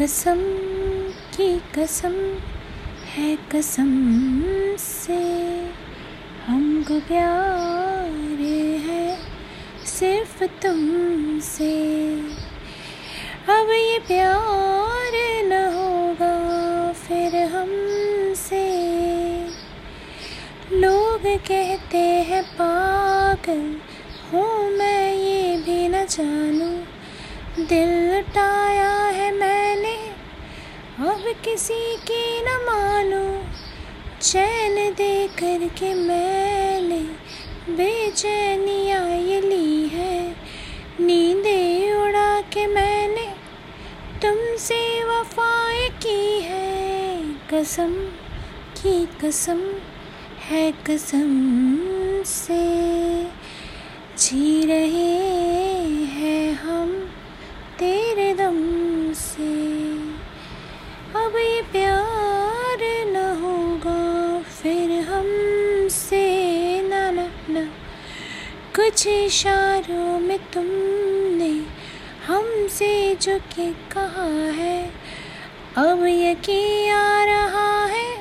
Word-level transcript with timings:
कसम 0.00 0.40
की 1.36 1.58
कसम 1.58 2.14
है 3.06 3.36
कसम 3.36 3.90
से, 4.78 5.16
हमको 6.46 6.98
प्यार 7.00 8.42
है 8.86 9.18
सिर्फ़ 9.86 10.44
तुमसे। 10.44 11.70
अब 13.48 13.70
ये 13.70 13.98
प्यार 13.98 15.12
न 15.44 15.62
होगा 15.74 16.36
फिर 16.92 17.36
हमसे। 17.36 18.66
लोग 20.72 21.22
कहते 21.48 21.98
हैं, 21.98 22.42
पागल 22.42 23.64
हूँ 24.32 24.70
मैं, 24.70 25.14
ये 25.14 25.56
भी 25.56 25.88
न 25.88 26.04
जानूं। 26.06 26.76
दिल 27.66 28.22
अब 28.22 28.85
किसी 31.46 31.96
की 31.96 32.40
न 32.40 32.44
मानूं। 32.44 33.44
चैन 34.20 34.94
दे 34.94 35.28
कर 35.28 35.68
के 35.68 35.94
मैंने 35.94 37.00
बेचैनिया 37.72 39.06
ये 39.06 39.40
ली 39.40 39.88
है। 39.88 40.36
नींदे 41.00 41.92
उड़ा 42.02 42.40
के 42.40 42.66
मैंने 42.66 43.26
तुमसे 44.22 45.04
वफाएँ 45.04 45.90
की 45.90 46.40
है। 46.40 47.22
कसम 47.22 47.92
की 48.76 49.06
कसम 49.06 49.72
है 50.40 50.72
कसम 50.72 51.52
से 52.26 52.64
जी 54.18 54.66
रहे 54.66 55.35
कुछ 68.76 69.06
इशारों 69.06 70.18
में 70.18 70.38
तुमने 70.38 71.66
हमसे 72.26 73.14
जो 73.14 73.38
कि 73.38 73.72
कहा 73.92 74.24
है, 74.52 74.92
अब 75.76 76.06
यकीन 76.06 76.92
आ 76.92 77.24
रहा 77.24 77.84
है। 77.84 78.16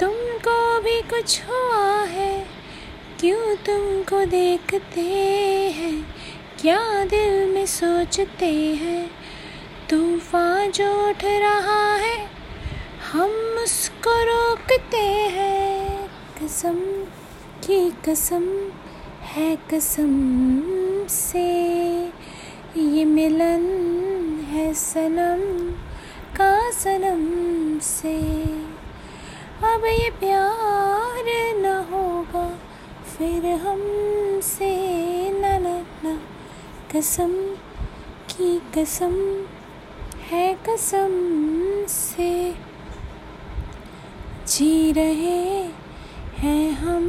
तुमको 0.00 0.80
भी 0.80 1.02
कुछ 1.02 1.42
हुआ 1.42 2.02
है, 2.02 2.46
क्यों 3.20 3.56
तुमको 3.56 4.24
देखते 4.24 5.00
हैं, 5.70 6.16
क्या 6.60 7.04
दिल 7.04 7.54
में 7.54 7.66
सोचते 7.66 8.54
हैं? 8.54 9.10
तूफ़ान 9.90 10.70
जो 10.70 11.08
उठ 11.08 11.24
रहा 11.24 11.94
है, 11.94 12.30
हम 13.12 13.30
उसको 13.64 14.10
रोकते 14.10 15.06
हैं। 15.06 16.08
कसम 16.08 16.80
की 17.66 17.90
कसम। 17.90 18.72
है 19.30 19.56
कसम 19.56 20.12
से। 21.08 21.48
ये 22.76 23.04
मिलन 23.04 23.64
है 24.48 24.74
सनम 24.74 25.70
का 26.36 26.70
सनम 26.70 27.78
से। 27.78 28.18
अब 29.64 29.84
ये 29.84 30.10
प्यार 30.10 31.24
न 31.56 31.86
होगा 31.90 32.58
फिर 33.04 33.46
हमसे। 33.46 34.74
न 35.30 35.44
न 35.44 35.86
न। 36.04 36.20
कसम 36.94 37.32
की 38.30 38.62
कसम 38.74 39.44
है 40.30 40.54
कसम 40.54 41.12
से। 41.88 42.54
जी 44.48 44.92
रहे 44.92 45.70
हैं 46.38 46.70
हम 46.70 47.06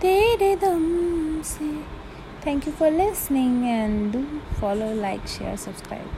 तेरे 0.00 0.56
दम 0.56 0.99
Thank 2.40 2.64
you 2.64 2.72
for 2.72 2.90
listening 2.90 3.66
and 3.66 4.12
do 4.12 4.40
follow, 4.58 4.94
like, 4.94 5.26
share, 5.26 5.56
subscribe. 5.58 6.08